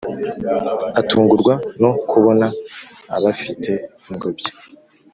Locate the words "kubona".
2.09-2.45